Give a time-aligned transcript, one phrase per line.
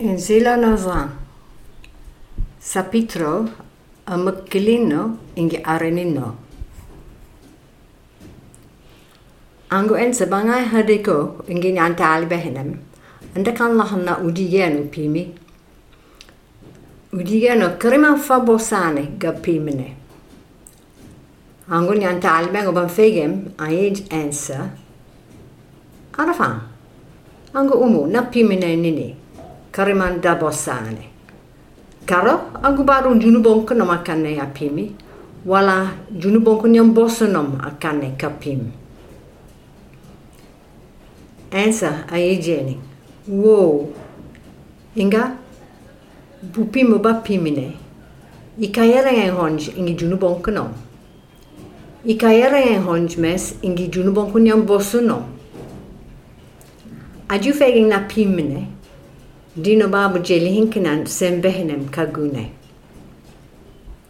[0.00, 1.08] in vzela nazaj
[2.60, 3.48] Sapitrov,
[4.06, 6.36] Amakilino in Arenino.
[9.70, 12.80] Angoen sebangai hadeko ingin antal behenem.
[13.36, 15.32] Anda kan lahna udiyenu pimi.
[17.12, 19.96] Udiyenu kriman fabosane ga pimine.
[21.68, 24.70] Angon yantal ben oban fegem ayej ensa.
[26.18, 26.60] Arafan.
[27.54, 29.19] Ango umu na pimine nini.
[29.70, 31.06] Kariman dabosane.
[32.06, 34.90] Karo, aku baru junubong ko nom akane apimi,
[35.46, 38.72] wala junubong ko niyang boso nom akane kapim.
[41.50, 42.78] Answer ay jeni.
[43.26, 43.90] Wow.
[44.94, 45.38] Inga,
[46.42, 47.74] bupi ba pimine?
[48.58, 50.74] Ikayara ng honj ingi junubong ko nom.
[52.02, 55.26] Ikayara ng honj mes ingi junubong ko niyang boso nom.
[57.30, 58.79] Aju feging na pimine,
[59.56, 62.50] dino babu jeli hinkinan sembehnem kagune.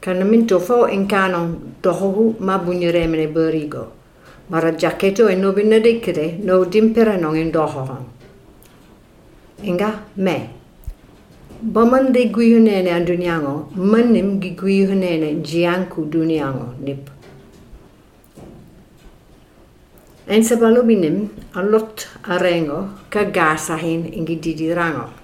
[0.00, 3.86] Kana min tofo in kanon tohohu mabunyuremene berigo.
[4.50, 8.04] Mara jaketo e nobi nadikire no dimpere non in dohohon.
[9.64, 10.50] Inga me.
[11.62, 17.10] Baman de guyunene andunyango, manim gi guihunene jianku dunyango nip.
[20.26, 24.76] En sabalobinim a lot arengo ka gasahin ingi didirango.
[24.76, 25.19] rango.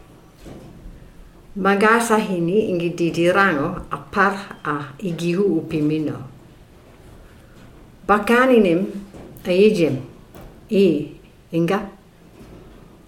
[1.56, 6.20] Magasa hini ingi didirango apar a igihu upimino.
[8.06, 8.84] Bakaninim
[9.46, 9.96] aijim
[10.70, 11.16] i
[11.52, 11.80] inga.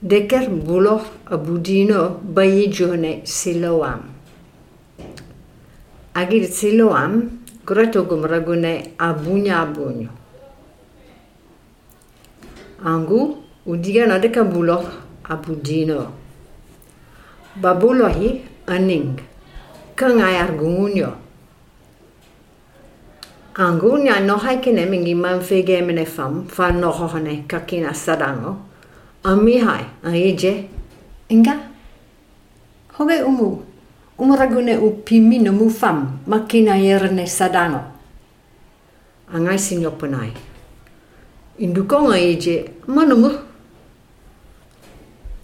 [0.00, 4.00] Deker bulo abudino bayigione siloam.
[6.14, 10.08] Agir siloam gretogum ragune abunya abunyo.
[12.84, 14.88] Angu udigano deka bulo
[15.24, 16.17] abudino.
[17.60, 19.18] babolohi aning.
[19.96, 21.12] Kanga argungunyo.
[23.58, 28.56] Angunya no haikine mingi man fege mene fam, fa no hohone kakina sadango.
[29.24, 30.68] Amihai, aije.
[31.28, 31.58] Inga.
[32.94, 33.62] Hoge umu.
[34.18, 37.80] Umragune u pimino mu fam, makina yerne sadango.
[39.34, 40.32] Angai sinyo punai.
[41.58, 43.32] Indukonga ije manumur.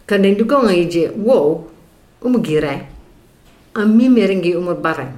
[0.06, 1.73] Kanendukonga ije wow
[2.24, 2.80] umo giray.
[3.74, 5.08] An mimere ngi umo baray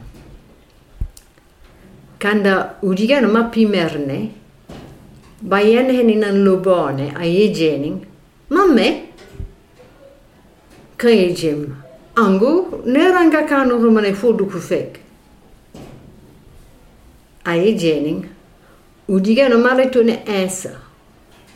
[2.19, 4.33] kanda udigano ma pimerne
[5.43, 8.01] bayen heninan lobone a yejenin
[8.51, 8.87] mamme
[10.97, 11.77] kan yejem
[12.17, 15.01] angu neranga kanu rumane fuduku fek.
[17.45, 18.25] A yejenin
[19.09, 20.71] udigano mare tune ensa.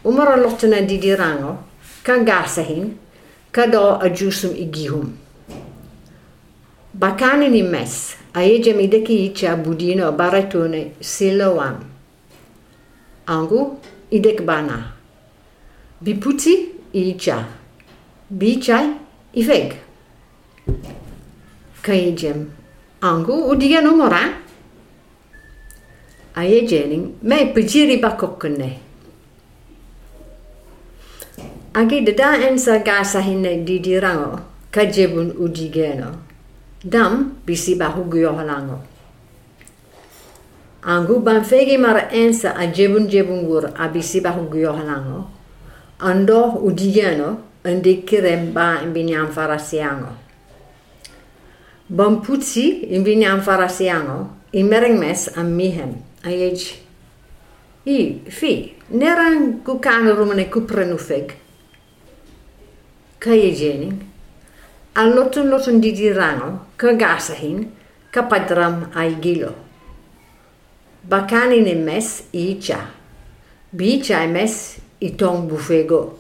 [0.04, 1.56] Umara lotana didirango
[2.04, 2.96] kan garsahin
[3.52, 5.16] kado a jusum igihum
[6.94, 11.76] bakanini mes ayejemideki yica budino baratone silowam
[13.26, 13.78] angu
[14.10, 14.92] idek bana.
[16.00, 17.44] Biputi iyica
[18.30, 18.86] biyicay
[19.34, 19.74] ifeg
[21.82, 22.50] kayejem
[23.00, 24.22] angu udigenu mora.
[26.34, 28.78] Ayejenin me pijiri bakokkene
[31.74, 34.40] agi dada ensa gasahinne didirango
[34.70, 36.29] kajebun udigeno
[36.84, 38.80] dam bisi bahu halango.
[40.82, 45.28] Angu ban fegi mara ensa a jebun jebun gur a bisi bahu halango.
[46.00, 50.16] Ando udigeno andi kirem ba imbinyam farasiango.
[51.90, 56.80] Ban putsi imbinyam farasiango imereng mes a mihem a yej.
[57.86, 61.32] I, fi, neran kukano rumane kuprenufeg.
[63.18, 64.09] Kayejening.
[64.09, 64.09] a lotun lotun
[64.94, 67.68] a lotun-lotun didirano kërgasahin
[68.10, 69.52] kapadram ai gilo.
[71.08, 72.80] Bakanin e mes i iqa,
[73.72, 76.18] biqa e mes i ton bufego.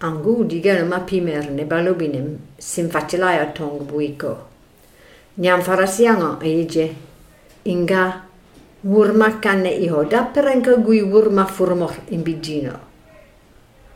[0.00, 4.36] Angu digen ma pimer ne balobinim sin facilaja tong buiko.
[5.38, 6.88] Njam farasiano e iđe,
[7.64, 8.22] inga
[8.84, 12.72] wurma kanne iho da perenka gui wurma furmor in bidino.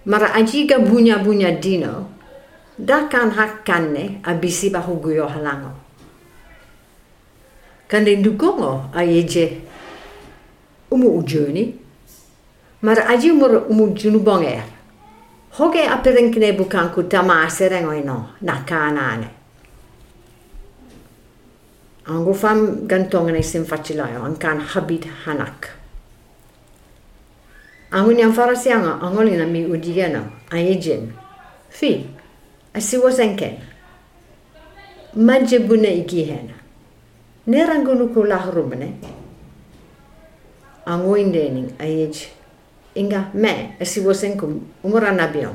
[0.05, 2.09] Mara ajiga bunja bunja dino,
[2.85, 5.71] da kan hakkanne a bisi ba huguyo halango.
[7.89, 9.61] Kande dukongo a yeje
[10.91, 11.75] umu ujoni,
[12.83, 14.63] mara aji umur umu junubonger.
[15.53, 19.29] Hoge a perenkne bukan ku tamase rengo ino na kanane.
[22.07, 25.69] Angu fam gantong ne sim facilayo an kan habit hanak.
[27.93, 29.67] Angu nyam farasianga angolina mi
[32.75, 32.79] udigena a yejen.
[32.79, 33.59] Fi, asiwasenken.
[35.15, 36.55] Majebuna ikihena.
[37.47, 38.95] Nerangunu kulahurumane.
[40.87, 42.29] Angoindening ayej.
[42.95, 45.55] Inga me asiwasenkum umuranabion.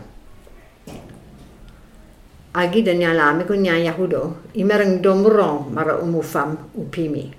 [2.53, 7.33] Agi dan ko nya yahudo imerang domro mara umufam upimi.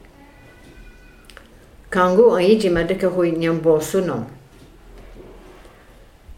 [1.90, 4.26] Kango ayej madaka hui nyam bosunom.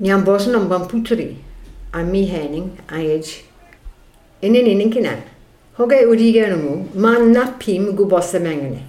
[0.00, 0.68] Nyam bosunom.
[1.92, 3.44] Ami Henning Ayej.
[4.42, 5.18] Inen ininkinen.
[5.78, 8.82] Hoge udigenumu manna pim gubosse mengene.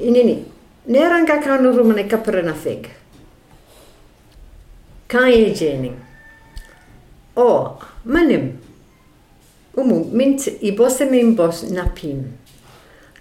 [0.00, 0.44] Inini.
[0.88, 2.88] Neranga kanu rumane kaprena fig.
[5.08, 5.96] Kaye jening.
[7.36, 8.58] O manim.
[9.76, 12.24] Umu mint ibose min bos napim.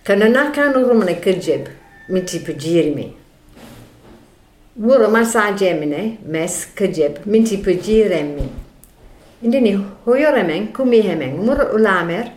[0.04, 1.68] Kananaka no rumane kajib.
[2.10, 3.21] Minti pujirimi.
[4.82, 5.52] Vuro massa
[6.26, 8.50] mes kajeb minti puji remin.
[9.44, 9.74] Indini
[10.06, 12.32] hoyo remen kumi hemen mur ulamer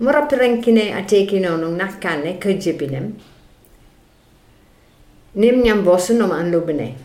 [0.00, 3.12] mura perenkine atekinonung nakane kajebinem.
[5.36, 6.96] Nim nyam bosun om anlubene.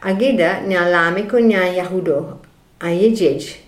[0.00, 2.40] Agida nya lame kunya yahudo
[2.80, 3.58] ayejej.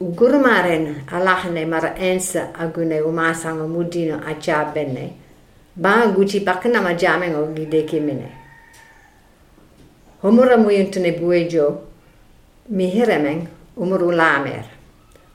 [0.00, 5.12] Ugurmaren alahne mar ensa agune umasang mudino achabene.
[5.76, 8.39] Ba guci pakna majameng ogidekimine.
[10.22, 11.80] Homura muyuntune buejo
[12.68, 14.64] mi hiremeng umuru lamer.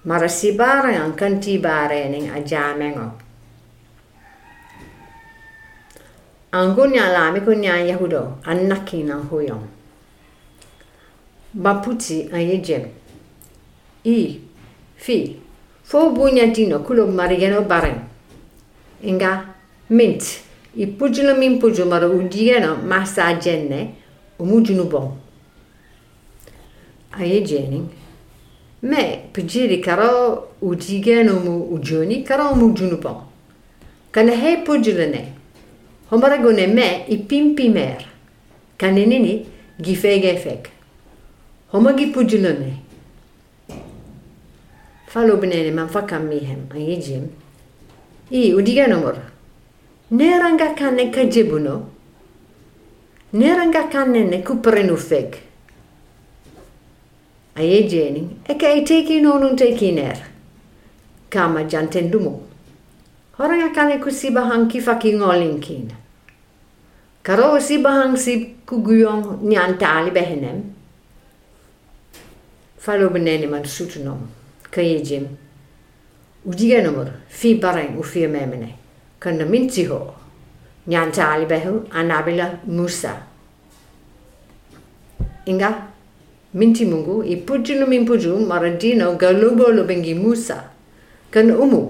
[0.06, 3.12] Mara sibarengan kanti barening a jamengo.
[6.52, 9.68] Angunya lami kunya yahudo annaki nan huyong.
[11.54, 12.86] Baputi ayejem.
[14.06, 14.40] I
[14.96, 15.40] fi
[15.84, 18.00] fo bunyadino kulo marigeno baren.
[19.04, 19.46] Inga
[19.90, 20.42] mint
[20.78, 24.05] i pugilo min pugilo mara udieno massa jenne
[24.40, 25.12] umujunu bon.
[27.12, 27.88] Ayejening.
[28.82, 33.16] Me, pujiri karo udigeno mu ujuni, karo umujunu bon.
[34.12, 35.34] Kana he pujulo ne,
[36.10, 38.06] homaragone me i pimpi mer.
[38.78, 39.46] Kanenini
[39.82, 40.70] gifege fek.
[41.72, 42.74] Homagi pujulone.
[45.08, 47.30] Falo benene man fakam mihem ayijim.
[48.32, 49.16] I udiganomor.
[50.12, 51.95] Neranga kane kajibuno.
[53.36, 55.42] Neranga kane ne kuprenu fek.
[57.56, 58.30] Ayejeni.
[58.48, 60.18] Eka i teki nonun teki ner.
[61.30, 62.40] Kama jantendumo.
[63.38, 65.92] Horanga kane kusibahang kifaki ngolinkin.
[67.24, 70.64] Karo sibahang si kuguyong nyantali behenem.
[72.80, 74.30] Falo benene man sutunom.
[74.72, 75.28] Kaya jim.
[76.48, 77.12] Udiga nomor.
[77.28, 78.76] Fi bareng u fi memene.
[79.20, 80.25] Kana minti ho.
[80.86, 83.02] ഞാൻ താലിബഹു അനാബില മൂസ
[85.48, 85.70] ఇంకా
[86.54, 90.48] మించి ముంగు ఈ పుజ్జులు మింపుజు మర డీనో గలుబోలు బెంగి మూస
[91.34, 91.82] కన్ ఉము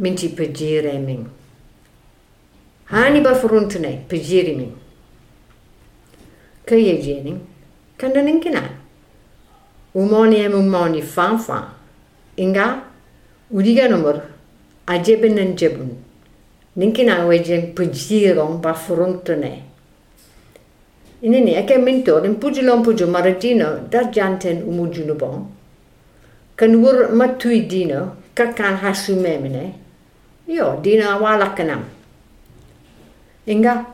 [0.00, 1.28] మించి పుజీరే మింగ్
[2.88, 4.76] హాని బఫరుంటున్నాయి పుజీరి మింగ్
[6.66, 7.34] కయ్యే జేని
[7.98, 8.62] కండ నింకినా
[9.94, 11.68] ఉమోనియం ఉమ్మోని ఫాన్ ఫాన్
[12.38, 12.66] ఇంకా
[13.50, 14.18] ఉడిగా నంబర్
[14.88, 15.94] అజెబెన్ అని చెబును
[16.76, 19.62] Ninkina wejen pujirong ba furuntune.
[21.22, 25.46] Inini eke mintor in pujulon puju maradino dar janten umujunu bon.
[26.56, 29.74] Kan wur matui dino, kakan hasu memene.
[30.46, 31.82] Yo, dino awalakanam.
[33.46, 33.86] Inga,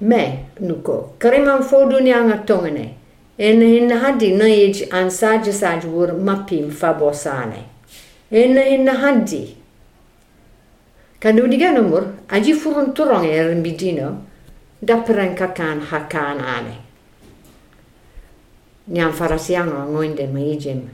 [0.00, 2.94] me, nuko, kariman fodu nyanga tongene.
[3.38, 7.64] En hinna hadi nayij an saja saj wur mapim fabosane.
[8.30, 9.63] En hinna hadi.
[11.24, 14.28] Kanu diga numur, aji furun turong er midino,
[14.84, 16.76] dapren kakan hakan ane.
[18.92, 20.84] Nyan farasiano ngoinde ma ijem.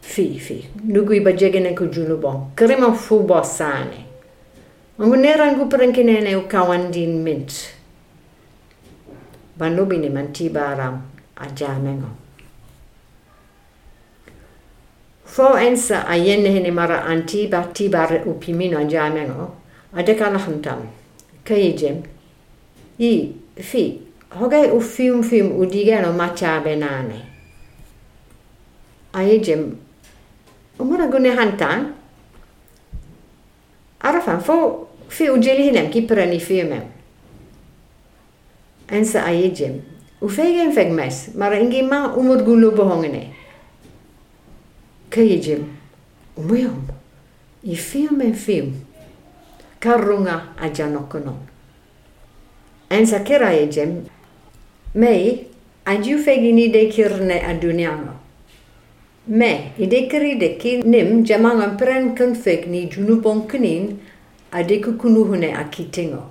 [0.00, 4.06] Fi fi, nugu iba jegene ko junubon, krema fu bossane.
[4.94, 7.74] Ngunera ngu prenkinene u kawandin mint.
[9.58, 11.02] Banubini mantibaram
[11.34, 12.10] ajamengo.
[15.24, 19.59] Fo ensa ayenne hene mara antiba tibare upimino ajamengo.
[19.94, 20.84] għadek għana ħuntam,
[21.46, 22.02] kajġem,
[23.02, 23.12] i
[23.58, 23.84] fi,
[24.38, 27.18] hogaj u fjum fjum u digeno maċa benane.
[29.10, 29.64] Għajġem,
[30.78, 31.88] u mura għunni ħantan,
[34.00, 36.86] għarafan fuq fi u ġili hinem kiprani fjumem.
[38.94, 39.74] Ensa għajġem,
[40.22, 43.24] u fejgen fegmes, mara ingi ma u mur gullu bohongne.
[45.10, 45.66] Kajġem,
[46.38, 46.86] u mujom,
[47.66, 48.70] jifjum en fjum.
[49.80, 51.36] Karunga ajanokono.
[52.90, 54.04] Ensa kera yejem,
[54.94, 55.46] mei,
[55.86, 58.14] aju fegini de kirne aduniano.
[59.26, 63.98] Me, idekeri de ki nim jamang amperen konfek ni junubon kenin
[64.52, 66.24] adeku kunuhune akitingo.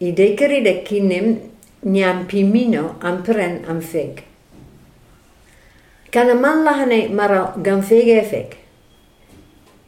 [0.00, 1.38] Idekeri de ki nim
[1.84, 4.24] nyam pimino amperen amfeg.
[6.10, 8.59] Kana man lahane mara gamfege efek.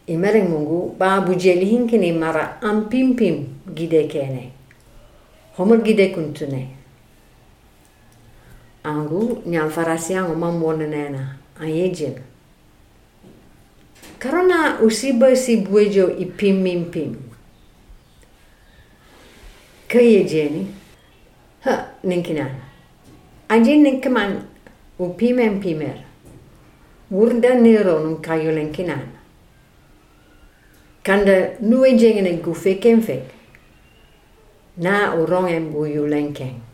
[0.06, 4.50] Imereng mungu ba bujeli hinkini mara ampimpim gide kene.
[5.56, 6.68] Homer gide kuntune.
[8.84, 12.18] Angu nyam farasiango mamwone nena ayejin.
[14.18, 17.16] Karena usiba si buejo ipimimpim.
[19.86, 20.66] Kayejeni.
[21.62, 22.58] Ha, ninkinan.
[23.48, 24.46] Ajin ninkaman
[24.98, 26.02] upimem pimer.
[27.10, 29.21] Wurda nero nung kayo lenkinan.
[31.02, 33.22] Kan de Kanda dingen en koffie kenfek.
[34.74, 36.71] Na Orang en buyulen keng.